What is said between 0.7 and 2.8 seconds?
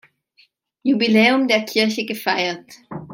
Jubiläum der Kirche gefeiert.